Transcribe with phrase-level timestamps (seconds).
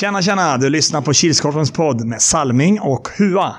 [0.00, 0.56] Tjena, tjena!
[0.56, 3.56] Du lyssnar på Kilskorpens podd med Salming och Hua.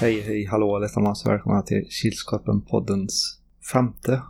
[0.00, 1.26] Hej, hej, hallå allesammans.
[1.26, 3.38] Välkomna till Kilskorpen-poddens
[3.72, 4.22] femte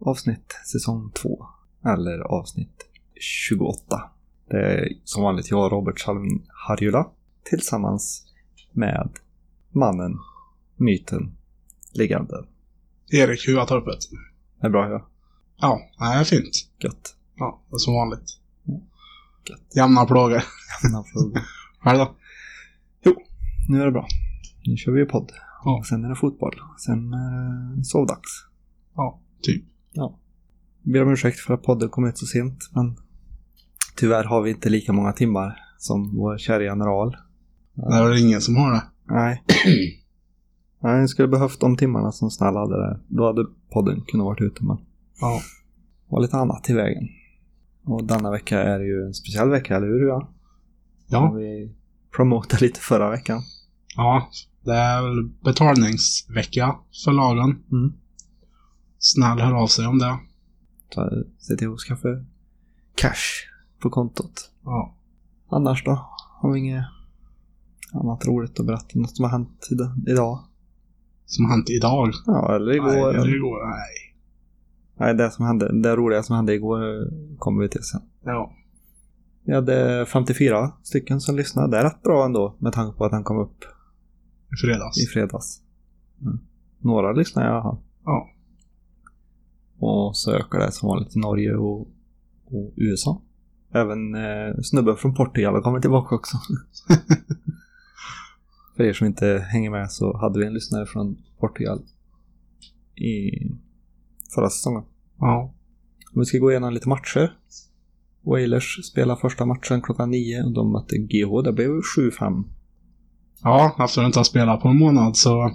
[0.00, 1.46] avsnitt, säsong 2.
[1.84, 2.86] Eller avsnitt
[3.20, 4.10] 28.
[4.48, 7.06] Det är som vanligt jag, Robert Salming Harjula,
[7.44, 8.29] tillsammans
[8.72, 9.10] med
[9.70, 10.18] mannen,
[10.76, 11.36] myten,
[11.92, 12.46] legenden.
[13.12, 13.98] Erik Huatorpet.
[14.60, 15.06] Det är bra ja.
[15.56, 16.68] Ja, det är fint.
[16.78, 17.16] Gött.
[17.36, 18.38] Ja, det är som vanligt.
[19.48, 19.76] Gött.
[19.76, 20.42] Jämna plågor.
[20.84, 21.40] Jämna frågor.
[21.80, 22.14] Själv då?
[23.68, 24.06] Nu är det bra.
[24.66, 25.32] Nu kör vi podd.
[25.64, 25.78] Ja.
[25.78, 26.60] Och sen är det fotboll.
[26.78, 28.46] Sen är det sovdags.
[28.94, 29.64] Ja, typ.
[29.92, 30.18] Ja.
[30.82, 32.96] Ber om ursäkt för att podden kom ut så sent, men
[33.96, 37.16] tyvärr har vi inte lika många timmar som vår kära general.
[37.88, 38.82] Det är ingen som har det.
[39.04, 39.42] Nej.
[40.82, 43.00] Nej, jag skulle behövt de timmarna som Snäll hade där.
[43.08, 44.76] Då hade podden kunnat varit ute, men
[45.20, 45.40] Ja.
[46.06, 47.08] det var lite annat i vägen.
[47.84, 50.08] Och denna vecka är ju en speciell vecka, eller hur?
[50.08, 50.28] Ja.
[51.06, 51.30] Ja.
[51.32, 51.74] Vi
[52.16, 53.42] promotade lite förra veckan.
[53.96, 54.28] Ja,
[54.64, 57.62] det är väl betalningsvecka för lagen.
[57.72, 57.92] Mm.
[58.98, 60.18] Snäll hör av sig om det.
[61.70, 62.08] Att skaffa
[62.94, 63.48] cash
[63.82, 64.50] på kontot.
[64.64, 64.94] Ja.
[65.48, 66.08] Annars då?
[66.40, 66.84] Har vi inget
[67.94, 68.86] annat roligt att berätta?
[68.98, 70.38] Något som har hänt ida- idag?
[71.26, 72.10] Som har hänt idag.
[72.26, 72.86] Ja, eller igår.
[72.86, 73.66] Nej, eller- eller igår.
[73.66, 74.16] Nej.
[74.98, 78.00] Nej, det som hände, det roliga som hände igår eh, kommer vi till sen.
[78.24, 78.52] Ja.
[79.44, 81.70] Vi hade 54 stycken som lyssnade.
[81.70, 83.64] Det är rätt bra ändå med tanke på att den kom upp
[84.52, 84.98] I fredags.
[84.98, 85.62] i fredags.
[86.22, 86.38] Mm.
[86.78, 87.78] Några lyssnade i alla fall.
[88.04, 88.28] Ja.
[89.78, 91.80] Och så ökar det som vanligt i Norge och,
[92.44, 93.22] och USA.
[93.72, 96.36] Även eh, snubben från Portugal har kommit tillbaka också.
[98.80, 101.82] För er som inte hänger med så hade vi en lyssnare från Portugal
[102.96, 103.30] i
[104.34, 104.82] förra säsongen.
[105.18, 105.54] Ja.
[106.14, 107.36] Om vi ska gå igenom lite matcher.
[108.22, 111.42] Wailers spelade första matchen klockan nio och de mötte GH.
[111.44, 112.44] Det blev 7-5.
[113.42, 115.54] Ja, efter att inte ha spelat på en månad så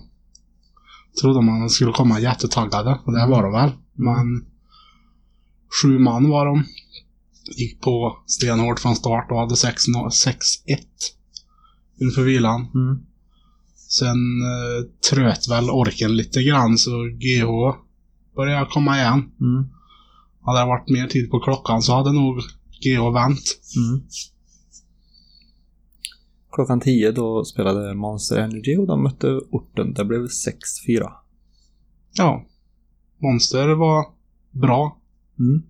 [1.21, 2.99] trodde man att de skulle komma jättetaggade.
[3.05, 3.71] Och det var de väl.
[3.93, 4.45] Men
[5.81, 6.63] sju man var de.
[7.57, 9.75] Gick på stenhårt från start och hade 6-1
[11.97, 12.67] inför vilan.
[12.73, 13.05] Mm.
[13.87, 17.77] Sen eh, tröt väl orken lite grann så GH
[18.35, 19.31] började komma igen.
[19.41, 19.65] Mm.
[20.41, 22.37] Hade det varit mer tid på klockan så hade nog
[22.83, 23.59] GH vänt.
[23.77, 24.03] Mm.
[26.51, 29.93] Klockan 10 då spelade Monster Energy och de mötte orten.
[29.93, 31.11] Det blev 6-4.
[32.13, 32.45] Ja.
[33.17, 34.05] Monster var
[34.51, 34.97] bra.
[35.39, 35.63] Mm.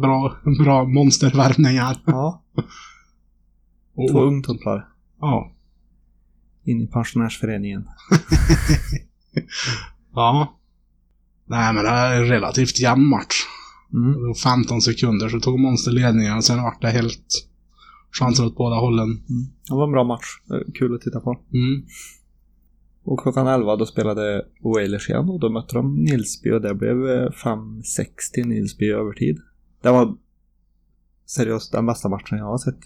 [0.00, 1.96] Bra, bra monstervärvningar.
[2.06, 2.42] Ja,
[4.12, 4.88] två ungdomar
[5.20, 5.53] ja.
[6.64, 7.88] In i pensionärsföreningen.
[10.14, 10.58] Ja.
[11.46, 13.34] Nej, men det är en relativt jämn match.
[13.92, 14.12] Mm.
[14.12, 17.48] Det var 15 sekunder så tog Monster ledningen och sen vart det helt
[18.10, 19.08] chanser åt båda hållen.
[19.08, 19.46] Mm.
[19.68, 20.26] Det var en bra match.
[20.50, 21.40] Är Kul att titta på.
[21.52, 21.86] Mm.
[23.04, 27.08] Och klockan 11 då spelade Wailers igen och då mötte de Nilsby och det blev
[27.08, 29.38] eh, 5-6 till Nilsby i övertid.
[29.82, 30.16] Det var
[31.26, 32.78] seriöst den bästa matchen jag har sett.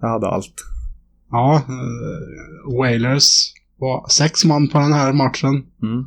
[0.00, 0.54] Jag hade allt.
[1.30, 5.64] Ja, eh, Wailers var sex man på den här matchen.
[5.82, 6.04] Mm.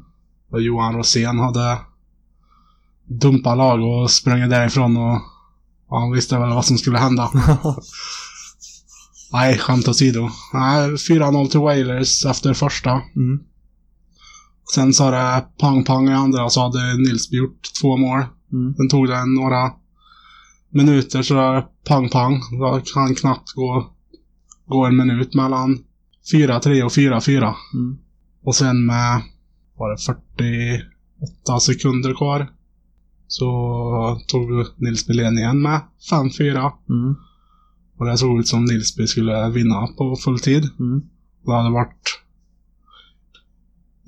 [0.52, 1.78] Och Johan Rosén hade
[3.06, 5.22] dumpat lag och sprungit därifrån och,
[5.88, 7.30] och han visste väl vad som skulle hända.
[9.34, 10.30] Nej, skämt åsido.
[10.54, 12.92] Nej, 4-0 till Wailers efter första.
[12.92, 13.40] mm.
[14.74, 18.26] Sen sa det pang-pang i andra så hade Nilsby gjort två mål.
[18.52, 18.74] Mm.
[18.76, 19.72] Sen tog det några
[20.70, 22.42] minuter så pang-pang.
[22.60, 23.93] Då kan knappt gå,
[24.74, 25.84] gå en minut mellan
[26.34, 27.54] 4-3 och 4-4.
[27.74, 27.98] Mm.
[28.44, 29.22] Och sen med,
[29.78, 32.52] var det 48 sekunder kvar.
[33.28, 35.82] Så tog Nilsby ledningen med
[36.12, 36.72] 5-4.
[36.90, 37.16] Mm.
[37.98, 40.70] Och det såg ut som Nilsby skulle vinna på full tid.
[40.80, 41.02] Mm.
[41.46, 42.20] Det hade varit...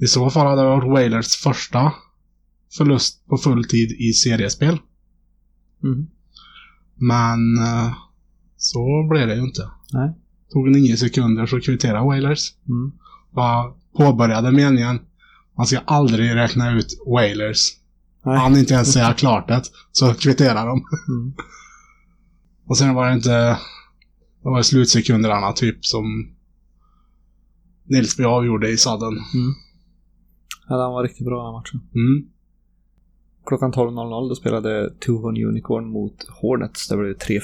[0.02, 1.92] I så fall hade det varit Wailers första
[2.78, 4.78] förlust på full tid i seriespel.
[5.84, 6.08] Mm.
[6.96, 7.94] Men eh,
[8.58, 9.70] så blev det ju inte.
[9.94, 10.14] Nej.
[10.52, 12.54] Tog nio sekunder så kvitterade Wailers.
[12.68, 12.92] Mm.
[13.32, 15.00] Bara påbörjade meningen.
[15.58, 17.72] Man ska aldrig räkna ut Wailers.
[18.26, 18.38] Nej.
[18.38, 19.62] Han inte ens säga klart det,
[19.92, 20.84] så kvitterar de.
[21.08, 21.34] Mm.
[22.68, 23.60] Och sen var det inte...
[24.44, 26.36] Det var slutsekunderna typ som
[27.84, 29.14] Nilsby avgjorde i sadden.
[29.14, 29.54] Mm.
[30.68, 31.82] Ja, den var riktigt bra den matchen.
[31.96, 32.30] Mm.
[33.46, 36.88] Klockan 12.00 då spelade Tuhon Unicorn mot Hornets.
[36.88, 37.42] Det blev 3-4.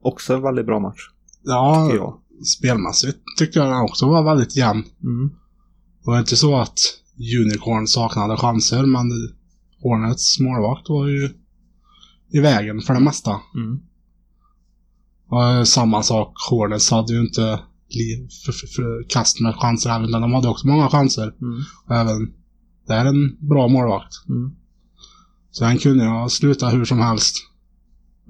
[0.00, 1.10] Också en väldigt bra match,
[1.46, 2.20] Ja, tycker jag.
[2.46, 4.84] spelmässigt tyckte jag den också var väldigt jämn.
[5.02, 5.28] Mm.
[6.04, 6.78] Det var inte så att
[7.40, 9.06] Unicorn saknade chanser, men
[9.82, 11.30] Hornets målvakt var ju
[12.30, 13.40] i vägen för det mesta.
[13.54, 13.80] Mm.
[15.28, 20.22] Och samma sak, Hornets hade ju inte li- för, för, för kast med chanser utan
[20.22, 21.34] de hade också många chanser.
[21.40, 21.60] Mm.
[21.86, 22.32] Och även
[22.86, 24.14] det är en bra målvakt.
[24.28, 24.50] Mm.
[25.50, 27.36] Så han kunde ju ha slutat hur som helst.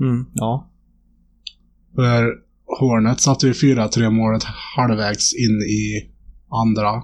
[0.00, 0.26] Mm.
[0.34, 0.70] Ja.
[1.94, 2.45] För
[2.78, 4.42] Hornet satte ju 4-3 målet
[4.76, 6.10] halvvägs in i
[6.50, 7.02] andra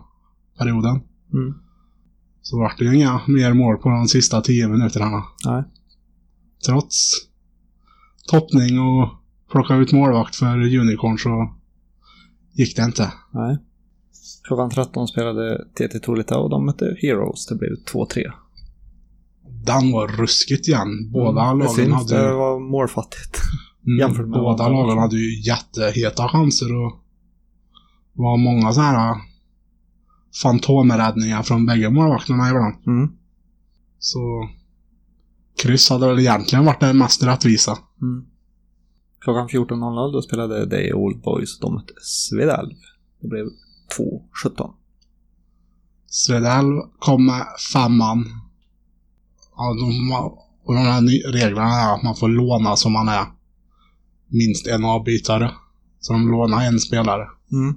[0.59, 1.01] perioden.
[1.33, 1.55] Mm.
[2.43, 5.25] Så vart det ju inga mer mål på de sista 10 minuterna.
[5.45, 5.65] Nej.
[6.67, 7.13] Trots
[8.31, 9.09] toppning och
[9.51, 11.55] plocka ut målvakt för Unicorn så
[12.53, 13.13] gick det inte.
[13.31, 13.59] Nej.
[14.43, 17.47] Klockan 13 spelade TT Tolita och de mötte Heroes.
[17.47, 18.33] Det blev 2-3.
[19.65, 21.11] Den var ruskigt jämn.
[21.13, 21.59] Båda Mm.
[21.59, 22.29] Lagen hade...
[22.29, 23.41] det var målfattigt.
[23.87, 26.93] Mm, jämfört med båda lagen hade ju jätteheta chanser och
[28.15, 29.17] det var många sådana här
[30.43, 32.75] fantomräddningar från bägge målvakterna ibland.
[32.87, 33.13] Mm.
[33.99, 34.49] Så
[35.63, 37.79] kryss hade väl egentligen varit det mest rättvisa.
[38.03, 38.27] Mm.
[39.21, 42.75] Klockan 14.00 då spelade Day Old Boys de mötte Svedalv.
[43.21, 43.47] Det blev
[44.45, 44.73] 2-17.
[46.07, 48.25] Svedell kom med femman.
[49.57, 50.13] Ja, de,
[50.65, 53.27] och de här reglerna är att man får låna som man är
[54.33, 55.51] minst en avbytare.
[56.01, 57.29] Så de lånar en spelare.
[57.53, 57.75] Mm.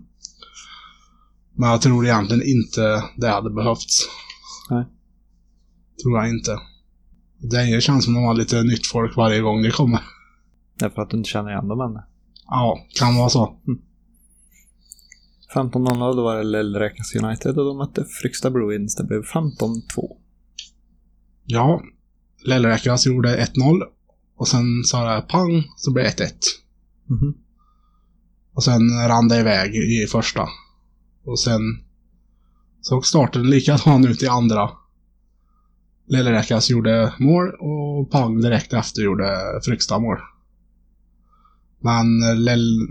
[1.56, 4.08] Men jag tror egentligen inte det hade behövts.
[4.70, 4.86] Nej.
[6.04, 6.60] Tror jag inte.
[7.38, 10.02] Det känns som de har lite nytt folk varje gång det kommer.
[10.80, 12.02] Därför att du inte känner igen dem än.
[12.48, 13.60] Ja, kan vara så.
[15.56, 18.96] 15.00 då var det Lellräkas United och de mötte Fryksta Bruins.
[18.96, 19.82] Det blev 15-2.
[21.46, 21.82] Ja,
[22.46, 23.82] Lellräkas gjorde 1-0.
[24.36, 26.32] Och sen sa det pang, så blev det 1-1.
[27.10, 27.34] Mhm.
[28.54, 30.48] Och sen rann det iväg i första.
[31.26, 31.62] Och sen
[32.82, 34.70] såg starten likadan ut i andra.
[36.08, 40.18] Lillräkas gjorde mål och Pang direkt efter gjorde Fryksta mål.
[41.80, 42.06] Men
[42.44, 42.88] Lell...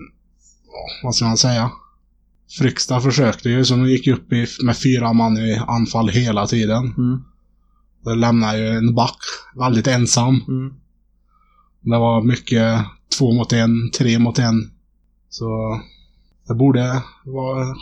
[1.03, 1.71] Vad ska man säga?
[2.59, 6.95] Fryksta försökte ju, så de gick upp i, med fyra man i anfall hela tiden.
[6.99, 7.23] Mm.
[8.05, 9.19] Det lämnade ju en back
[9.57, 10.41] väldigt ensam.
[10.49, 10.75] Mm.
[11.85, 12.85] Det var mycket
[13.19, 14.71] två mot en, tre mot en.
[15.29, 15.81] Så
[16.49, 17.77] det borde vara,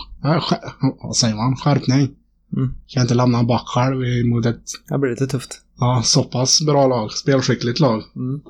[1.02, 2.10] vad säger man, skärpning.
[2.56, 2.74] Mm.
[2.86, 5.60] Kan inte lämna back själv mot ett Det blir lite tufft.
[5.78, 8.02] ja, så pass bra lag, spelskickligt lag.
[8.16, 8.40] Mm.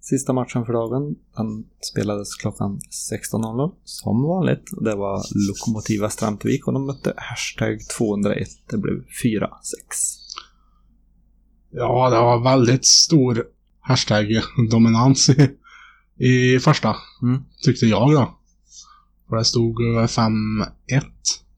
[0.00, 2.80] Sista matchen för dagen, den spelades klockan
[3.12, 4.70] 16.00 som vanligt.
[4.80, 8.48] Det var Lokomotiv Västra Ämtervik och de mötte hashtag 201.
[8.70, 8.94] Det blev
[9.24, 9.48] 4-6.
[11.70, 13.44] Ja, det var väldigt stor
[13.82, 15.56] hashtag-dominans i,
[16.16, 16.96] i första.
[17.22, 17.42] Mm.
[17.64, 18.38] Tyckte jag då.
[19.28, 20.66] För det stod eh, 5-1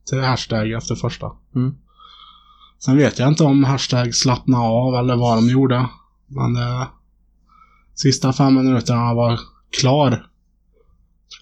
[0.09, 1.31] till hashtag efter första.
[1.55, 1.75] Mm.
[2.79, 5.89] Sen vet jag inte om hashtag slappna av eller vad de gjorde.
[6.27, 6.87] Men eh,
[7.95, 9.39] sista fem minuterna var
[9.79, 10.27] klar.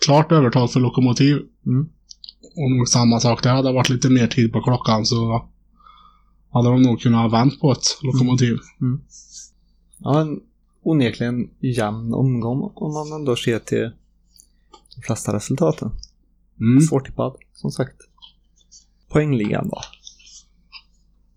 [0.05, 1.41] Klart övertag för Lokomotiv.
[1.65, 1.89] Mm.
[2.55, 3.55] Och nog samma sak där.
[3.55, 5.49] Hade det varit lite mer tid på klockan så
[6.53, 8.57] hade de nog kunnat ha vänt på ett Lokomotiv.
[9.97, 10.39] Ja, en
[10.83, 13.91] onekligen jämn omgång om man ändå ser till
[14.95, 15.91] de flesta resultaten.
[16.59, 16.81] Mm.
[16.81, 17.95] Svårtippad, som sagt.
[19.09, 19.81] Poängligan då?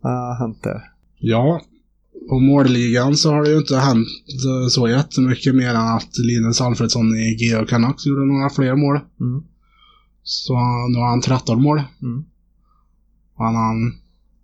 [0.01, 0.93] Vad har hänt där?
[1.19, 1.61] Ja,
[2.29, 4.09] på målligan så har det ju inte hänt
[4.47, 9.01] eh, så jättemycket mer än att Linus Alfredsson i GH Canucks gjorde några fler mål.
[9.21, 9.43] Mm.
[10.23, 10.53] Så
[10.89, 11.83] nu har han 13 mål.
[12.03, 12.25] Mm.
[13.37, 13.55] Han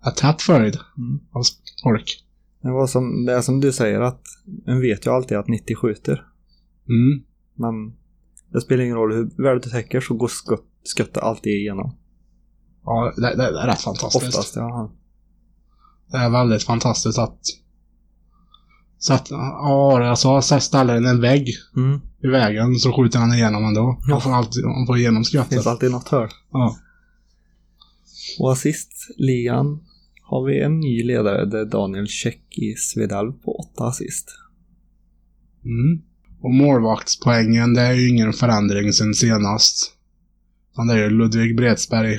[0.04, 1.21] är tätt följd Mm.
[1.32, 1.42] av
[1.82, 2.25] folk.
[2.62, 4.23] Det, var som, det är som du säger att
[4.66, 6.26] en vet ju alltid att 90 skjuter.
[6.88, 7.23] Mm.
[7.54, 7.97] Men
[8.52, 11.97] det spelar ingen roll hur väl du täcker så går skott, skottet alltid igenom.
[12.85, 14.26] Ja, det, det, det är rätt fantastiskt.
[14.26, 14.92] Oftast, ja.
[16.11, 17.38] Det är väldigt fantastiskt att
[18.99, 22.00] Sätt, ja, jag sa så ställer den en vägg Mm.
[22.23, 23.99] i vägen så skjuter han igenom ändå.
[24.07, 24.12] Ja.
[24.12, 25.66] Han får alltid han får igenom Det finns skottet.
[25.66, 26.28] alltid något hörn.
[26.52, 26.76] Ja.
[28.40, 29.81] Och assistligan
[30.33, 31.45] har vi en ny ledare.
[31.45, 34.29] Det är Daniel Käck i Svedalv på åtta assist.
[35.65, 36.03] Mm.
[36.41, 39.97] Och målvaktspoängen, det är ju ingen förändring sen senast.
[40.89, 42.19] Det är ju Ludvig Bredsberg,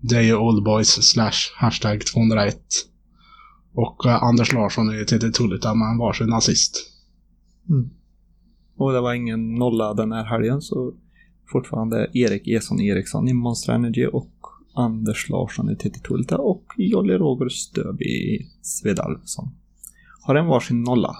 [0.00, 2.56] Deje Oldboys slash hashtag 201.
[3.74, 6.92] Och eh, Anders Larsson i TT Tullita med varsin assist.
[8.76, 10.94] Och det var ingen nolla den här helgen så
[11.52, 14.41] fortfarande Erik Eson Eriksson i Monster Energy och
[14.74, 19.54] Anders Larsson i TT Tulta och Jolly Roger Stöby i Svedalv som
[20.22, 21.16] har en varsin nolla.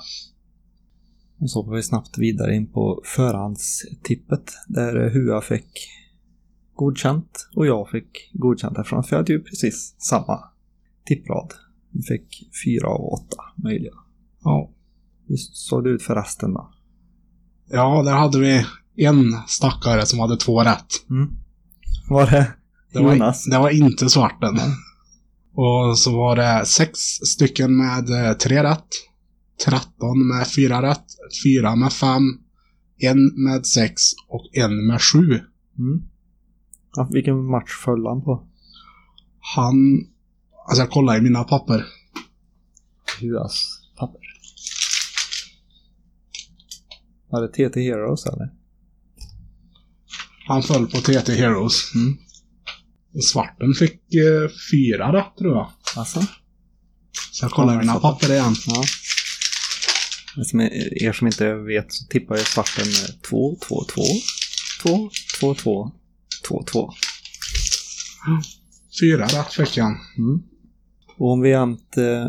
[1.39, 5.89] Och så går vi snabbt vidare in på förhandstippet där Hua fick
[6.75, 10.39] godkänt och jag fick godkänt eftersom jag hade ju precis samma
[11.05, 11.53] tipprad.
[11.91, 13.95] Vi fick fyra av åtta möjliga.
[14.45, 14.71] Ja.
[15.27, 16.73] Hur såg det ut för resten då?
[17.71, 18.65] Ja, där hade vi
[18.97, 21.11] en stackare som hade två rätt.
[21.11, 21.31] Mm.
[22.09, 22.53] Var det
[22.93, 23.45] Det var, Jonas?
[23.45, 24.59] det var inte svarten.
[25.55, 28.89] Och så var det sex stycken med eh, tre rätt.
[29.65, 31.05] 13 med fyra rätt.
[31.45, 32.23] Fyra med fem.
[32.99, 35.41] En med sex och en med sju.
[35.79, 36.03] Mm.
[36.97, 38.47] Ja, vilken match föll han på?
[39.55, 39.77] Han...
[40.69, 41.85] Alltså jag kollar i mina papper.
[43.21, 44.21] Huas papper.
[47.31, 48.53] Var det TT Heroes eller?
[50.47, 51.95] Han föll på TT Heroes.
[51.95, 52.19] Mm.
[53.21, 55.71] Svarten fick eh, fyra rätt tror jag.
[55.97, 56.21] Alltså?
[57.33, 58.55] Så jag kollar mina papper igen.
[58.67, 58.83] Ja.
[60.45, 62.85] Som er er som inte vet så tippar jag svarten
[63.31, 64.03] 2, 2, 2,
[64.83, 65.93] 2, 2, 2,
[66.49, 66.93] 2, 2.
[69.01, 69.97] Fyra rätt fick han.
[70.19, 70.43] Mm.
[71.17, 71.97] Och om vi jämt...
[71.97, 72.27] Eh,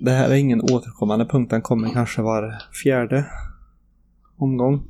[0.00, 3.26] det här är ingen återkommande punkt, den kommer kanske var fjärde
[4.38, 4.82] omgång.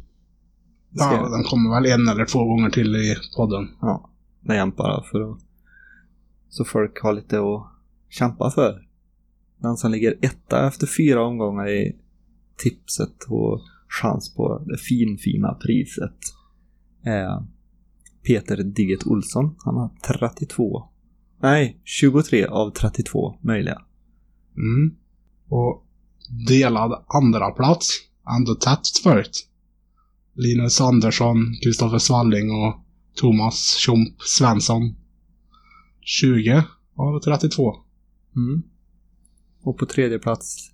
[0.90, 3.68] Ja, den kommer väl en eller två gånger till i podden.
[3.80, 4.11] Ja,
[4.42, 5.38] med jämt bara för att...
[6.48, 7.66] Så folk har lite att
[8.08, 8.86] kämpa för.
[9.56, 11.96] Den som ligger etta efter fyra omgångar i
[12.56, 16.18] tipset och chans på det finfina priset
[17.02, 17.46] är
[18.26, 19.54] Peter Digget Olsson.
[19.58, 20.88] Han har 32.
[21.42, 23.82] Nej, 23 av 32 möjliga.
[24.56, 24.96] Mm.
[25.48, 25.86] Och
[26.48, 27.88] delad andra plats
[28.38, 29.48] ändå tätt följt.
[30.34, 32.74] Linus Andersson, Kristoffer Svalling och
[33.14, 34.96] Thomas Tjomp Svensson.
[36.00, 36.64] 20
[36.96, 37.76] av 32.
[38.36, 38.62] Mm.
[39.62, 40.70] Och på tredje plats,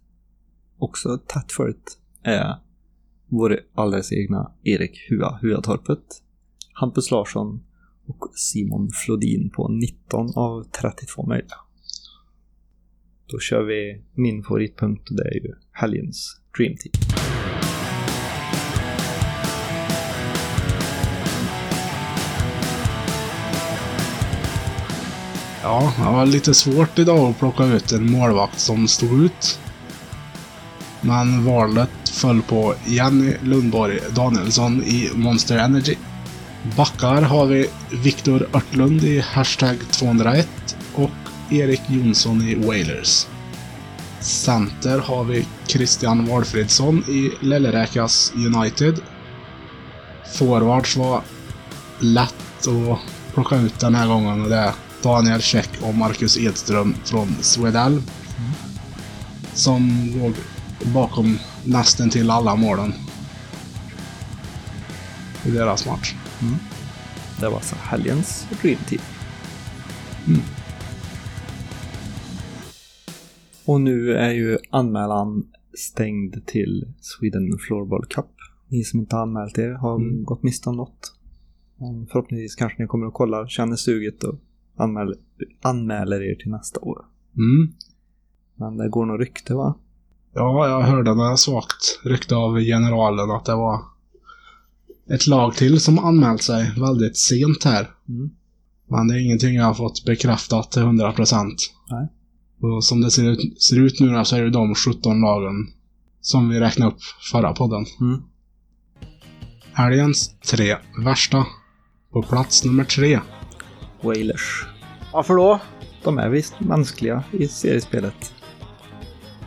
[0.78, 2.54] också tätt följt, är
[3.26, 6.22] vår alldeles egna Erik Hua Huatorpet,
[6.72, 7.60] Hampus Larsson
[8.06, 11.56] och Simon Flodin på 19 av 32 möjliga.
[13.26, 17.17] Då kör vi min favoritpunkt och det är ju helgens Dream Team.
[25.62, 29.60] Ja, det var lite svårt idag att plocka ut en målvakt som stod ut.
[31.00, 35.94] Men valet föll på Jenny Lundborg Danielsson i Monster Energy.
[36.76, 41.10] Backar har vi Viktor Örtlund i hashtag 201 och
[41.50, 43.26] Erik Jonsson i Wailers.
[44.20, 49.00] Center har vi Christian Walfridsson i Lelleräkas United.
[50.34, 51.22] Forwards var
[51.98, 52.98] lätt att
[53.34, 58.02] plocka ut den här gången och det är Daniel Käck och Marcus Edström från Swedell.
[59.54, 60.32] Som låg
[60.94, 62.92] bakom nästan till alla målen.
[65.46, 66.14] I deras match.
[67.40, 69.00] Det var alltså helgens Dream Team.
[70.26, 70.40] Mm.
[73.64, 75.44] Och nu är ju anmälan
[75.78, 78.26] stängd till Sweden Floorball Cup.
[78.68, 80.24] Ni som inte har anmält er har Mm.
[80.24, 81.14] gått miste om något.
[81.76, 84.34] Men förhoppningsvis kanske ni kommer att kolla, känner suget och
[84.78, 85.16] anmäler,
[85.62, 87.04] anmäler er till nästa år.
[87.36, 87.72] Mm.
[88.54, 89.74] Men det går nog rykte va?
[90.34, 93.80] Ja, jag hörde några svagt rykte av generalen att det var
[95.10, 97.90] ett lag till som anmält sig väldigt sent här.
[98.08, 98.30] Mm.
[98.88, 101.56] Men det är ingenting jag har fått bekräftat till 100%.
[101.90, 102.08] Nej.
[102.60, 105.54] Och som det ser ut, ser ut nu så är det de 17 lagen
[106.20, 107.86] som vi räknade upp förra podden.
[108.00, 108.22] Mm.
[109.72, 111.46] Helgens tre värsta.
[112.12, 113.20] På plats nummer tre.
[114.00, 114.66] Wailers.
[115.12, 115.60] Varför då?
[116.04, 118.32] De är visst mänskliga i seriespelet.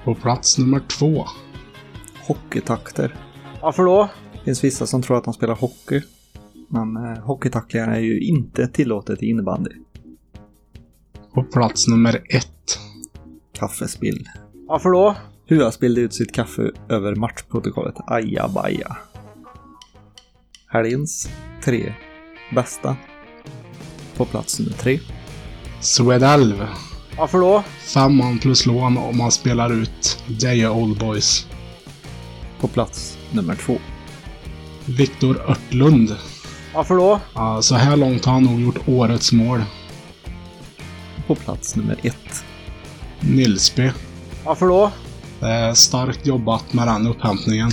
[0.04, 1.26] På plats nummer två.
[2.28, 3.16] Hockeytakter.
[3.62, 4.10] Varför då?
[4.34, 6.02] Det finns vissa som tror att de spelar hockey.
[6.68, 9.72] Men eh, hockeytacklingar är ju inte tillåtet i innebandy.
[11.34, 12.80] På plats nummer ett.
[13.54, 14.28] Kaffespill.
[14.68, 15.16] Varför då?
[15.46, 17.96] Hua spillde ut sitt kaffe över matchprotokollet.
[18.08, 18.98] Aja baja.
[20.68, 21.30] Helgens
[21.64, 21.94] tre
[22.56, 22.98] bästa.
[24.22, 25.00] På plats nummer tre.
[25.80, 26.68] Swedelv.
[27.18, 27.64] Varför då?
[27.94, 31.48] Femman plus lån om man spelar ut Deja Old Boys.
[32.60, 33.78] På plats nummer två.
[34.86, 36.16] Viktor Örtlund.
[36.74, 37.20] Varför då?
[37.36, 39.64] Ja, så här långt har han nog gjort årets mål.
[41.28, 42.46] På plats nummer ett.
[43.20, 43.92] Nilsby.
[44.46, 44.92] Varför då?
[45.40, 47.72] Det är starkt jobbat med den upphämtningen.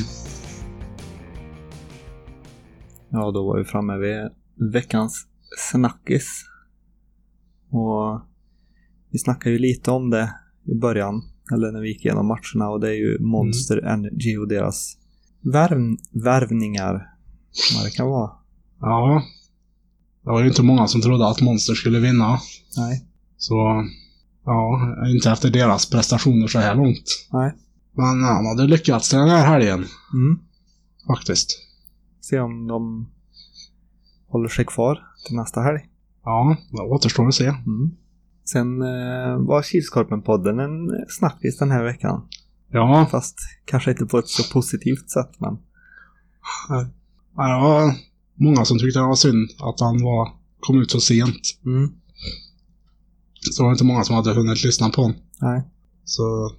[3.11, 4.31] Ja, då var vi framme vid
[4.73, 5.28] veckans
[5.71, 6.45] snackis.
[7.71, 8.21] Och
[9.11, 12.81] vi snackade ju lite om det i början, eller när vi gick igenom matcherna, och
[12.81, 14.97] det är ju Monster Energy och deras
[15.41, 17.15] värv, värvningar.
[17.77, 18.31] Vad det kan vara.
[18.81, 19.23] Ja.
[20.25, 22.39] Det var ju inte många som trodde att Monster skulle vinna.
[22.77, 23.07] Nej.
[23.37, 23.85] Så,
[24.45, 27.27] ja, inte efter deras prestationer så här långt.
[27.33, 27.55] Nej.
[27.93, 30.39] Men han hade lyckats den här helgen, Mm.
[31.07, 31.51] faktiskt.
[32.21, 33.11] Se om de
[34.29, 35.81] håller sig kvar till nästa helg.
[36.25, 37.47] Ja, det återstår att se.
[37.47, 37.91] Mm.
[38.45, 42.29] Sen eh, var Kilskorpen-podden en snackis den här veckan.
[42.71, 45.59] Ja, Fast kanske inte på ett så positivt sätt, men...
[46.69, 46.87] ja,
[47.37, 47.93] det var
[48.35, 50.29] många som tyckte det var synd att han var,
[50.61, 51.59] kom ut så sent.
[51.65, 51.91] Mm.
[53.51, 55.17] Så var det inte många som hade hunnit lyssna på honom.
[55.41, 55.63] Nej.
[56.05, 56.53] Så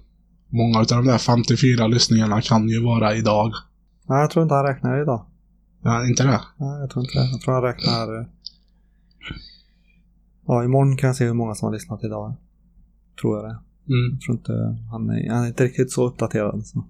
[0.48, 3.52] många av de där 54 lyssningarna kan ju vara idag.
[4.08, 5.26] Nej, jag tror inte han räknar idag.
[5.82, 6.40] Ja, inte det?
[6.56, 7.30] Nej, jag tror inte det.
[7.30, 8.28] Jag tror han räknar...
[10.46, 12.34] Ja, imorgon kan jag se hur många som har lyssnat idag.
[13.20, 13.58] Tror jag det.
[13.94, 14.12] Mm.
[14.12, 14.52] Jag tror inte...
[14.90, 16.66] Han är, han är inte riktigt så uppdaterad.
[16.66, 16.84] Så.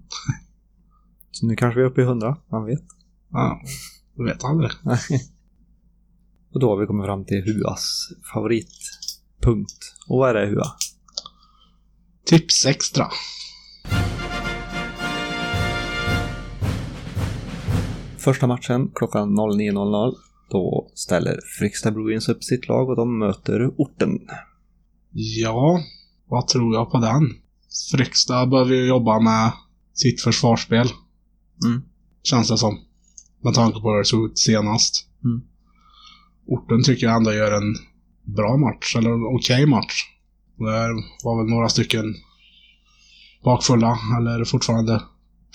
[1.31, 2.37] så nu kanske vi är uppe i 100.
[2.49, 2.83] Man vet.
[3.31, 3.61] Ja,
[4.15, 4.71] jag vet aldrig.
[6.53, 9.95] Och då har vi kommit fram till Huas favoritpunkt.
[10.07, 10.65] Och vad är det Hua?
[12.25, 13.07] Tips extra.
[18.17, 20.30] Första matchen klockan 09.00.
[20.51, 24.19] Då ställer Fryksta Bruins upp sitt lag och de möter orten.
[25.11, 25.83] Ja,
[26.27, 27.29] vad tror jag på den?
[27.91, 29.51] Fryksta behöver ju jobba med
[29.93, 30.87] sitt försvarsspel.
[31.65, 31.81] Mm.
[32.23, 32.79] Känns det som.
[33.41, 35.07] Med tanke på hur det såg ut senast.
[35.23, 35.41] Mm.
[36.47, 37.75] Orten tycker jag ändå gör en
[38.35, 40.03] bra match, eller en okej match.
[40.57, 42.15] Det var väl några stycken
[43.43, 45.01] bakfulla, eller fortfarande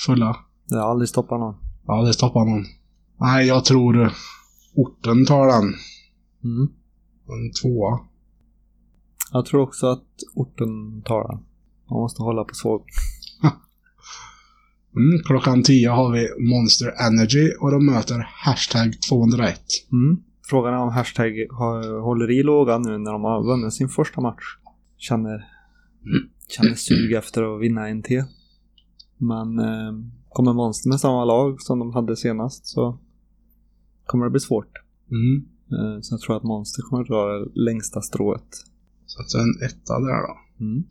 [0.07, 0.37] fulla.
[0.69, 1.55] Det har aldrig stoppat någon.
[1.87, 2.67] Ja, det stoppar någon.
[3.21, 4.13] Nej, jag tror
[4.77, 5.75] orten tar den.
[6.45, 6.69] Mm.
[7.29, 8.01] En tvåa.
[9.33, 11.39] Jag tror också att orten tar den.
[11.91, 12.83] Man måste hålla på svag.
[14.97, 19.61] Mm, klockan 10 har vi Monster Energy och de möter hashtag 201.
[19.93, 20.23] Mm.
[20.51, 21.33] Frågan är om hashtag
[22.03, 24.45] håller i lågan nu när de har vunnit sin första match.
[24.99, 25.45] Känner,
[26.49, 28.25] känner sug efter att vinna en till.
[29.19, 29.93] Men eh,
[30.29, 32.99] kommer Monster med samma lag som de hade senast så
[34.07, 34.73] kommer det bli svårt.
[35.11, 35.47] Mm.
[35.73, 38.49] Eh, så jag tror att Monster kommer att dra det längsta strået.
[39.07, 40.65] Så att en etta där då.
[40.65, 40.85] Mm.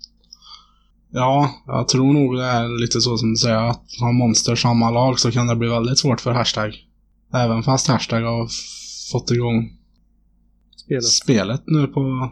[1.10, 4.92] Ja, jag tror nog det är lite så som du säger att har Monster samma
[4.92, 6.74] lag så kan det bli väldigt svårt för hashtag.
[7.34, 8.50] Även fast hashtag har
[9.12, 9.78] fått igång
[10.76, 11.04] Spelet.
[11.04, 12.32] spelet nu på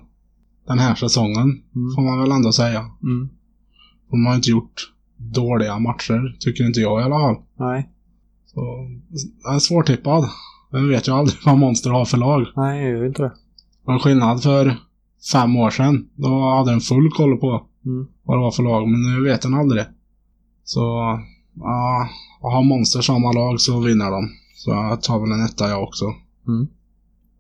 [0.67, 1.63] den här säsongen.
[1.76, 1.96] Mm.
[1.96, 2.80] Får man väl ändå säga.
[3.04, 3.30] Mm.
[4.10, 7.43] De har inte gjort dåliga matcher, tycker inte jag i alla fall.
[7.60, 7.89] Nej.
[8.46, 8.62] Så,
[9.43, 10.30] den är svårtippad.
[10.74, 12.46] Jag vet ju aldrig vad Monster har för lag.
[12.56, 13.34] Nej, jag gör inte det.
[13.84, 14.76] Var skillnad för
[15.32, 16.10] fem år sedan.
[16.16, 18.08] Då hade en full koll på Mm.
[18.24, 19.86] vad det var för lag, men nu vet den aldrig.
[20.64, 20.80] Så,
[21.56, 22.10] ja,
[22.42, 24.30] har Monster samma lag så vinner de.
[24.56, 26.06] Så jag tar väl en etta jag också.
[26.48, 26.68] Mm.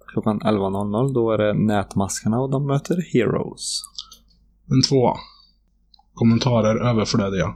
[0.07, 3.81] Klockan 11.00 då är det Nätmaskarna och de möter Heroes.
[4.71, 5.17] En tvåa.
[6.13, 7.55] Kommentarer överflödiga.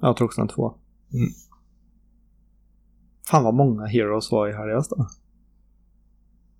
[0.00, 0.74] Jag tror också en två.
[1.12, 1.28] Mm.
[3.28, 5.08] Fan vad många Heroes var i helgas då.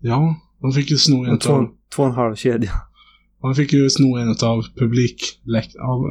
[0.01, 2.70] Ja, de fick ju sno en två, av, två och en halv kedja.
[3.42, 5.40] de fick ju sno en av publik,
[5.81, 6.05] av,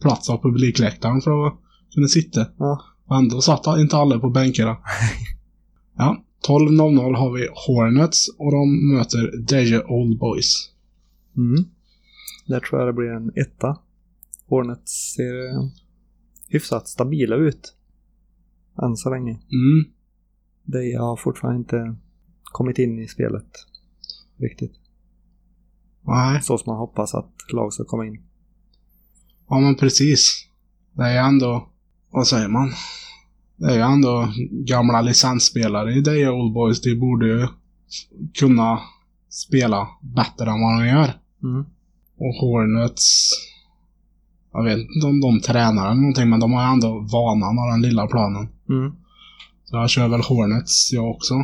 [0.00, 1.54] plats av publikläktaren för att
[1.94, 2.46] kunna sitta.
[2.58, 2.82] Ja.
[3.06, 4.76] Och ändå satt inte alla på bänkarna.
[5.96, 10.70] ja, 12.00 har vi Hornets och de möter Deja Old Boys.
[11.36, 11.64] Mm.
[12.46, 13.78] Där tror jag det blir en etta.
[14.46, 15.68] Hornets ser eh,
[16.48, 17.75] hyfsat stabila ut.
[18.82, 19.30] Än så länge.
[19.30, 19.92] Mm.
[20.64, 21.96] De har fortfarande inte
[22.42, 23.46] kommit in i spelet.
[24.36, 24.72] Riktigt.
[26.06, 28.22] Nej, Så som man hoppas att lag ska komma in.
[29.48, 30.48] ja men precis.
[30.92, 31.68] Det är ju ändå,
[32.10, 32.72] vad säger man?
[33.56, 36.80] Det är ju ändå gamla licensspelare i Deja Old Boys.
[36.80, 37.48] De borde ju
[38.38, 38.80] kunna
[39.28, 41.10] spela bättre än vad de gör.
[41.42, 41.64] Mm.
[42.18, 43.30] Och Hornets,
[44.56, 47.82] jag vet inte om de tränar eller någonting, men de har ändå vanan av den
[47.82, 48.48] lilla planen.
[48.68, 48.92] Mm.
[49.64, 51.34] Så jag kör väl Hornets jag också.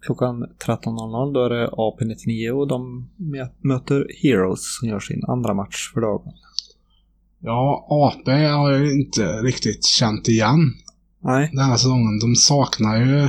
[0.00, 5.54] Klockan 13.00 då är det AP99 och de mö- möter Heroes som gör sin andra
[5.54, 6.32] match för dagen.
[7.40, 10.72] Ja, AP har jag inte riktigt känt igen
[11.20, 11.50] Nej.
[11.52, 12.18] den här säsongen.
[12.18, 13.28] De saknar ju,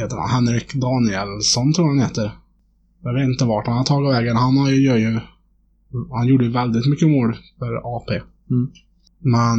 [0.00, 2.30] heter han, Henrik Danielsson tror jag han heter.
[3.02, 4.36] Jag vet inte vart han har tagit vägen.
[4.36, 5.20] Han har ju, gör ju,
[6.10, 8.12] han gjorde väldigt mycket mål för AP.
[8.50, 8.70] Mm.
[9.18, 9.58] Men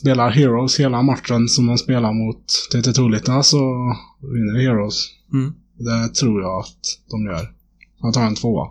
[0.00, 3.58] spelar Heroes hela matchen som de spelar mot TT Trolita så
[4.20, 5.08] vinner Heroes.
[5.32, 5.52] Mm.
[5.74, 7.54] Det tror jag att de gör.
[8.00, 8.68] Jag tar en tvåa.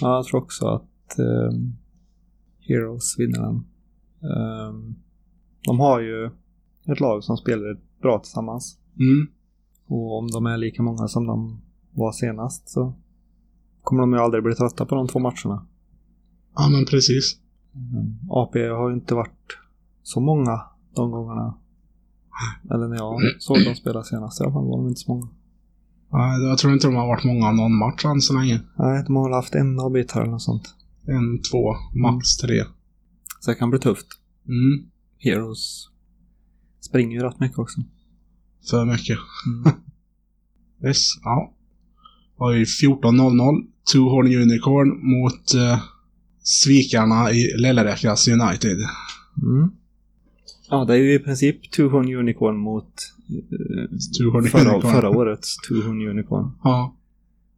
[0.00, 1.76] Ja, jag tror också att ehm,
[2.60, 3.64] Heroes vinner den.
[4.30, 4.94] Ehm,
[5.66, 6.30] de har ju
[6.92, 8.78] ett lag som spelar bra tillsammans.
[8.98, 9.26] Mm.
[9.86, 12.94] Och om de är lika många som de var senast så
[13.86, 15.66] kommer de ju aldrig bli trötta på de två matcherna.
[16.56, 17.36] Ja, men precis.
[17.74, 18.30] Mm.
[18.30, 19.58] AP har ju inte varit
[20.02, 20.60] så många
[20.94, 21.58] de gångerna.
[22.70, 25.28] Eller när jag såg dem spela senast i alla fall var de inte så många.
[26.12, 28.60] Nej, jag tror inte de har varit många någon match än så länge.
[28.78, 30.74] Nej, de har väl haft en avbytare eller något sånt.
[31.06, 32.64] En, två, max tre.
[33.40, 34.06] Så det kan bli tufft.
[34.48, 34.86] Mm.
[35.18, 35.88] Heroes
[36.80, 37.80] springer ju rätt mycket också.
[38.70, 39.18] För mycket.
[39.46, 39.76] Mm.
[40.84, 41.55] Yes, ja.
[42.36, 43.66] Har vi 14.00.
[43.92, 45.78] Two Horn Unicorn mot eh,
[46.42, 48.76] svikarna i Lelleräkas United.
[49.42, 49.70] Mm.
[50.70, 52.84] Ja, det är ju i princip Tuhon Unicorn mot
[53.28, 54.92] eh, Two Horn förra, Unicorn.
[54.92, 56.50] förra årets Tuhon Unicorn.
[56.64, 56.94] Ja.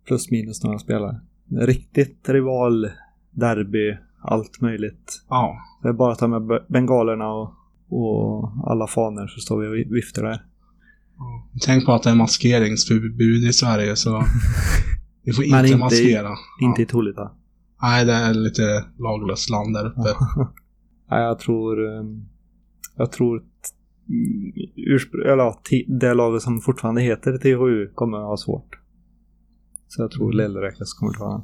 [0.07, 1.21] Plus minus några spelare.
[1.61, 2.91] Riktigt rival,
[3.31, 5.23] derby, allt möjligt.
[5.29, 5.59] Ja.
[5.83, 7.53] Det är bara att ta med be- bengalerna och,
[7.89, 10.45] och alla faner så står vi och vi- viftar där.
[11.65, 14.25] Tänk på att det är maskeringsförbud i Sverige så
[15.25, 16.31] vi får inte, inte i- maskera.
[16.61, 16.83] Inte Ja.
[16.83, 17.31] i Tolita.
[17.83, 20.01] Nej, det är lite laglöst land där uppe.
[21.11, 21.99] Nej, jag tror...
[21.99, 22.25] ehm,
[22.97, 23.43] Jag tror...
[24.09, 24.53] mm,
[25.33, 28.79] eller det laget som fortfarande heter THU kommer att ha svårt.
[29.89, 31.43] Så jag tror Lellräkas kommer att klara.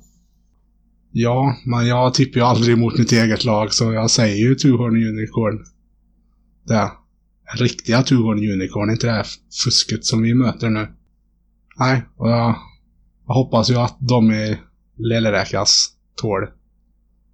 [1.10, 4.68] Ja, men jag tippar ju aldrig mot mitt eget lag så jag säger ju Two
[4.76, 5.64] Horn Unicorn.
[6.66, 6.90] Det.
[7.52, 9.26] Riktiga Horn Unicorn, inte det här
[9.64, 10.88] fusket som vi möter nu.
[11.76, 12.56] Nej, och jag,
[13.26, 14.58] jag hoppas ju att de i
[14.96, 16.46] Lelleräkas tål,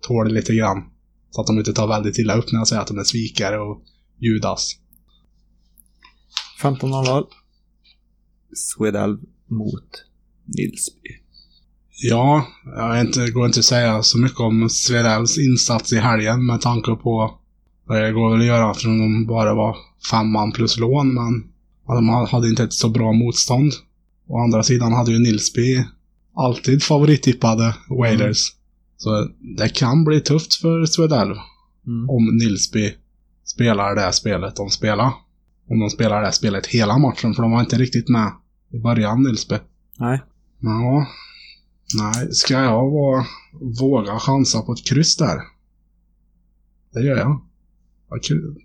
[0.00, 0.84] tål lite grann.
[1.30, 3.58] Så att de inte tar väldigt illa upp när jag säger att de är svikare
[3.58, 3.82] och
[4.18, 4.76] Judas.
[6.62, 7.24] 15.00.
[8.54, 9.18] Swedalv
[9.48, 10.04] mot
[10.44, 11.08] Nilsby.
[12.02, 16.60] Ja, jag inte, går inte att säga så mycket om Svedals insats i helgen med
[16.60, 17.40] tanke på
[17.88, 19.76] det går väl att göra eftersom de bara var
[20.10, 21.44] fem man plus lån, men
[21.86, 23.72] de hade inte ett så bra motstånd.
[24.26, 25.84] Å andra sidan hade ju Nilsby
[26.36, 28.52] alltid favorittippade Wailers.
[28.96, 31.36] Så det kan bli tufft för Svedalv
[31.86, 32.10] Mm.
[32.10, 32.94] om Nilsby
[33.44, 35.12] spelar det spelet de spelar.
[35.70, 38.32] Om de spelar det spelet hela matchen, för de var inte riktigt med
[38.72, 39.56] i början, Nilsby.
[39.98, 40.22] Nej.
[40.60, 41.06] Ja.
[41.94, 43.26] Nej, ska jag vara,
[43.80, 45.40] våga chansa på ett kryss där?
[46.92, 47.40] Det gör jag.
[48.10, 48.22] Jag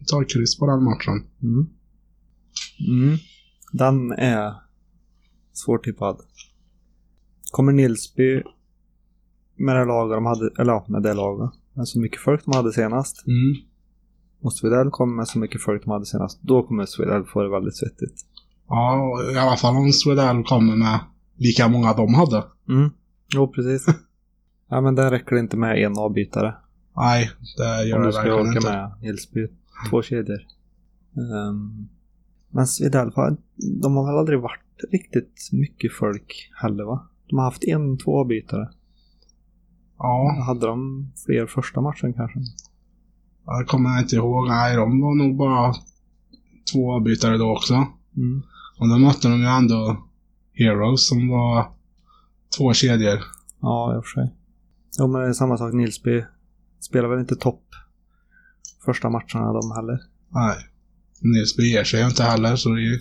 [0.07, 1.23] tar kryss på den matchen.
[1.43, 1.67] Mm.
[2.87, 3.17] Mm.
[3.71, 4.53] Den är
[5.53, 6.21] svårtippad.
[7.51, 8.43] Kommer Nilsby
[9.55, 12.55] med det laget de hade, eller ja, med det laget, med så mycket folk de
[12.55, 13.27] hade senast.
[13.27, 13.55] Mm.
[14.41, 16.41] Och Swedell kommer med så mycket folk de hade senast.
[16.41, 18.13] Då kommer Swedell få det väldigt svettigt.
[18.67, 20.99] Ja, i alla fall om Swedell kommer med
[21.37, 22.43] lika många de hade.
[22.69, 22.89] Mm.
[23.33, 23.85] Jo, precis.
[24.69, 26.55] ja, men där räcker det inte med en avbytare.
[26.95, 28.71] Nej, det gör om det du ska verkligen orka inte.
[28.71, 29.47] med Nilsby.
[29.89, 30.39] Två kedjor.
[31.17, 31.87] Ehm,
[32.49, 33.37] men Swedell, har-
[33.81, 37.07] de har väl aldrig varit riktigt mycket folk heller va?
[37.29, 38.69] De har haft en, två avbytare.
[39.97, 42.39] Ja, Hade de fler första matchen kanske?
[43.45, 44.47] jag kommer inte ihåg.
[44.47, 45.73] Nej, de var nog bara
[46.73, 47.73] två avbytare då också.
[48.17, 48.41] Mm.
[48.79, 50.03] Och då mötte de ju ändå
[50.53, 51.71] Heroes som var
[52.57, 53.19] två kedjor.
[53.61, 54.33] Ja, i och för sig.
[54.99, 55.73] Jo, men det är samma sak.
[55.73, 56.23] Nilsby
[56.79, 57.63] spelar väl inte topp
[58.85, 59.99] första matcherna de heller.
[60.29, 60.55] Nej.
[61.21, 62.99] Nils beger sig ju inte heller, så det är ju...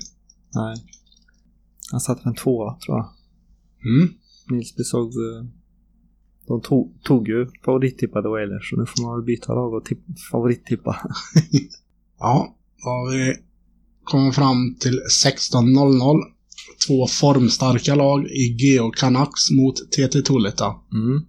[0.55, 0.77] Nej.
[1.91, 3.09] Han satte en tvåa, tror jag.
[3.95, 4.15] Mm.
[4.51, 5.07] Nilsby såg...
[5.13, 5.45] eh,
[6.47, 9.99] De tog, tog ju favorittippade Wailers, så nu får man väl byta lag och tipp,
[10.33, 10.97] favorittippa.
[12.19, 13.37] Ja, då har vi
[14.05, 16.23] kommit fram till 16.00.
[16.87, 20.75] Två formstarka lag i Geo Canucks mot TT Tulleta.
[20.93, 21.23] Mm.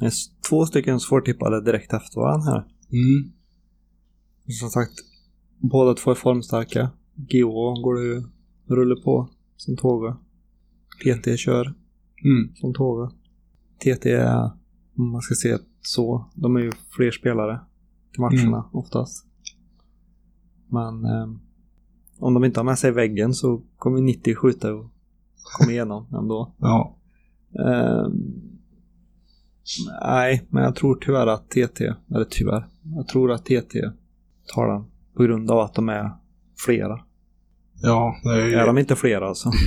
[0.00, 0.12] Det är
[0.48, 2.64] två stycken svårtippade direkt efter varandra här.
[2.92, 3.32] Mm.
[4.60, 4.92] Som sagt,
[5.58, 6.90] båda två är formstarka.
[7.28, 8.22] Geo går det ju
[8.66, 10.16] rulla på som tåget.
[11.04, 11.74] TT kör
[12.24, 12.54] Mm.
[12.54, 13.14] som tåget.
[13.78, 14.50] TT är,
[14.96, 17.60] om man ska se så, de är ju fler spelare
[18.12, 19.26] till matcherna oftast.
[20.68, 21.28] Men eh,
[22.18, 24.90] om de inte har med sig väggen så kommer 90 skjuta och
[25.58, 26.54] komma igenom ändå.
[26.58, 26.96] Ja.
[27.58, 28.08] Eh,
[30.02, 33.80] nej, men jag tror tyvärr att TT, eller tyvärr, jag tror att TT
[34.54, 34.84] tar den
[35.16, 36.10] på grund av att de är
[36.64, 37.00] flera.
[37.82, 38.54] Ja, det är ju...
[38.54, 39.50] Är de inte flera alltså?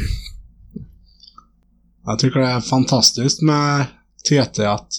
[2.06, 3.86] Jag tycker det är fantastiskt med
[4.30, 4.94] TT att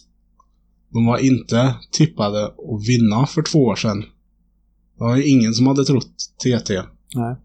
[0.93, 4.01] de var inte tippade att vinna för två år sedan.
[4.01, 6.83] Det var ju ingen som hade trott TT.
[7.15, 7.37] Nej.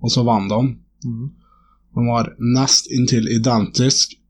[0.00, 0.66] Och så vann de.
[1.04, 1.30] Mm.
[1.94, 4.20] De var näst intill identisk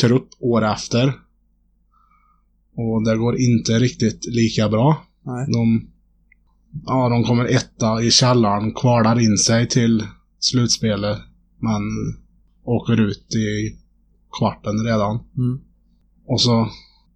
[0.00, 1.12] trupp år efter.
[2.76, 5.06] Och det går inte riktigt lika bra.
[5.22, 5.46] Nej.
[5.52, 5.90] De,
[6.86, 10.06] ja, de kommer etta i källaren, kvalar in sig till
[10.38, 11.18] slutspelet.
[11.58, 11.82] Men
[12.64, 13.76] åker ut i
[14.38, 15.20] kvarten redan.
[15.36, 15.60] Mm.
[16.26, 16.68] Och så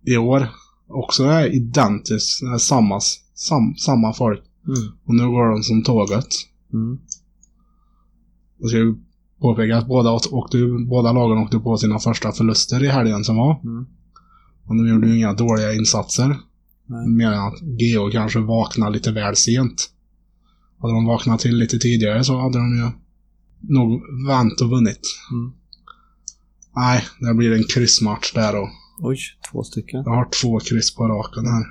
[0.06, 0.48] i år
[0.88, 3.00] också är identiskt, det är samma,
[3.34, 4.42] sam, samma folk.
[4.66, 4.92] Mm.
[5.04, 6.26] Och nu går de som tåget.
[6.72, 6.98] Mm.
[8.58, 8.94] Jag ska ju
[9.40, 13.60] påpeka båda, åkte, båda lagen åkte på sina första förluster i helgen som var.
[13.64, 13.86] Mm.
[14.66, 16.36] Och de gjorde ju inga dåliga insatser.
[16.86, 17.08] Nej.
[17.08, 19.90] Mer än att Geo kanske vaknade lite väl sent.
[20.78, 22.90] Hade de vaknat till lite tidigare så hade de ju
[23.74, 25.00] nog vänt och vunnit.
[25.32, 25.52] Mm.
[26.76, 28.68] Nej, det blir en kryssmatch där och
[28.98, 29.18] Oj,
[29.50, 30.02] två stycken.
[30.04, 31.64] jag har två kryss på raken här.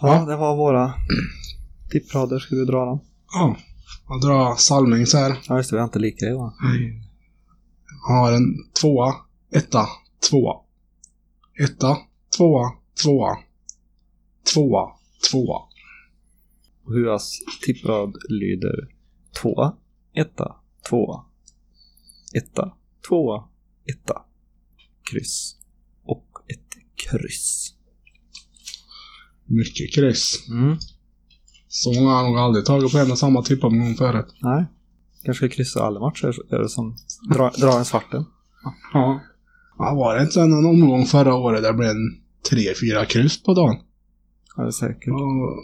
[0.00, 0.94] Ja, det var våra
[1.90, 2.38] tipprader.
[2.38, 3.00] Ska vi dra dem?
[3.32, 3.56] Ja,
[4.10, 5.40] jag drar Salmings här.
[5.48, 5.76] Ja, just det.
[5.76, 6.54] Vi har inte lika det va?
[7.86, 9.14] Jag har en tvåa,
[9.52, 9.86] etta,
[10.30, 10.60] tvåa.
[11.60, 11.98] Etta,
[12.36, 13.38] tvåa, tvåa.
[14.54, 14.92] Tvåa,
[15.30, 15.60] tvåa.
[16.84, 18.88] Och Huas tipprad lyder
[19.40, 19.76] tvåa,
[20.14, 20.56] etta,
[20.88, 21.24] tvåa,
[22.34, 22.72] etta,
[23.08, 23.48] tvåa,
[23.84, 24.22] etta,
[25.10, 25.56] kryss
[26.04, 27.74] och ett kryss.
[29.44, 30.48] Mycket kryss.
[30.48, 30.78] Mm.
[31.72, 34.34] Så många har nog aldrig tagit på en och samma tippomgång förut.
[34.42, 34.64] Nej.
[35.24, 36.54] Kanske ska kryssa alla matcher.
[36.54, 36.96] Är det som
[37.34, 38.24] dra, dra en svarten.
[38.92, 39.20] Ja.
[39.78, 39.94] ja.
[39.94, 43.54] Var det inte en omgång förra året där det blev en tre, fyra kryss på
[43.54, 43.76] dagen?
[44.56, 45.06] Ja, det är säkert.
[45.06, 45.58] Jag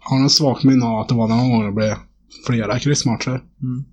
[0.00, 1.94] har en svagt minne av att det var någon gång det blev
[2.46, 3.44] flera kryssmatcher.
[3.62, 3.84] Mm.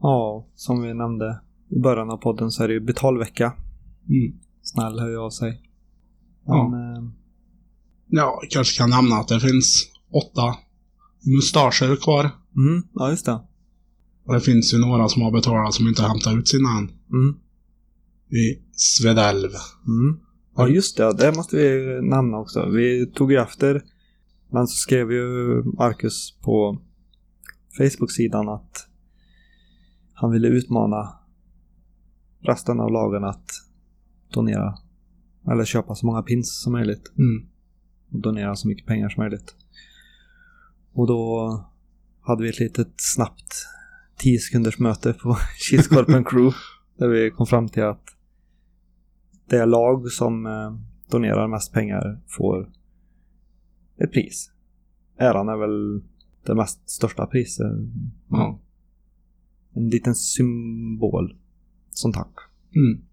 [0.00, 3.52] Ja, som vi nämnde i början av podden så är det ju betalvecka.
[4.08, 4.38] Mm.
[4.62, 5.62] Snäll hör ju av sig.
[6.46, 6.68] Ja.
[6.68, 7.10] Men, eh,
[8.08, 10.56] Ja, kanske kan nämna att det finns åtta
[11.36, 12.30] mustascher kvar.
[12.56, 13.40] mm, ja, just det.
[14.24, 16.90] Och det finns ju några som har betalat som inte hämtat ut sina än.
[17.12, 17.34] Mm.
[18.30, 19.50] I Svedälv.
[19.86, 20.20] Mm.
[20.56, 21.12] Ja, just det.
[21.16, 22.68] Det måste vi nämna också.
[22.68, 23.82] Vi tog ju efter.
[24.50, 26.78] Men så skrev ju Marcus på
[27.78, 28.88] Facebook-sidan att
[30.14, 31.12] han ville utmana
[32.40, 33.50] resten av lagen att
[34.32, 34.78] donera
[35.50, 37.46] eller köpa så många pins som möjligt Mm.
[38.12, 39.54] och donera så mycket pengar som möjligt.
[40.96, 41.64] Och då
[42.20, 43.66] hade vi ett litet snabbt
[44.16, 45.36] 10 sekunders möte på
[45.70, 46.56] Kilskorpen Crew
[46.98, 48.04] där vi kom fram till att
[49.48, 50.74] det lag som eh,
[51.10, 52.72] donerar mest pengar får
[53.96, 54.50] ett pris.
[55.18, 56.02] Äran är väl
[56.46, 57.72] det mest största priset.
[58.28, 58.60] Ja.
[59.74, 61.36] En liten symbol
[61.90, 62.34] som tack.
[62.76, 63.04] Mm.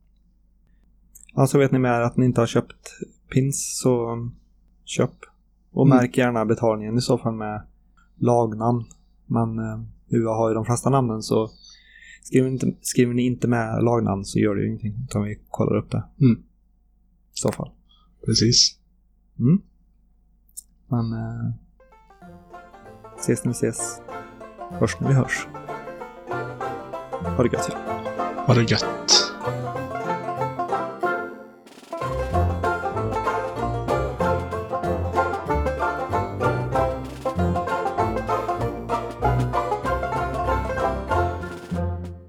[1.34, 3.00] Alltså vet ni med att ni inte har köpt
[3.34, 4.30] pins så
[4.86, 5.16] köp.
[5.72, 5.98] Och Mm.
[5.98, 7.68] märk gärna betalningen i så fall med
[8.24, 8.86] lagnamn.
[9.26, 11.50] Men eh, UA har ju de flesta namnen så
[12.24, 15.06] skriver ni, inte, skriver ni inte med lagnamn så gör det ju ingenting.
[15.10, 16.04] Utan vi kollar upp det.
[16.22, 16.40] Mm.
[16.40, 17.72] I så fall.
[18.26, 18.78] Precis.
[19.40, 19.62] Mm.
[20.88, 21.54] Men eh,
[23.20, 24.02] ses när vi ses.
[24.72, 25.48] Hörs när vi hörs.
[27.38, 27.74] Ha det gött.
[28.48, 29.33] Ha det gött.